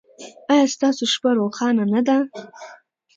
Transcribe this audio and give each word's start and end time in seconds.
ایا 0.51 0.65
ستاسو 0.75 1.03
شپه 1.13 1.29
روښانه 1.39 1.83
نه 1.93 2.01
ده؟ 2.07 2.17